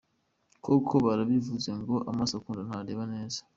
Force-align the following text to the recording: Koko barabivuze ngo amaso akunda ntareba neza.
Koko 0.65 0.93
barabivuze 1.05 1.69
ngo 1.79 1.95
amaso 2.11 2.33
akunda 2.39 2.61
ntareba 2.67 3.03
neza. 3.13 3.39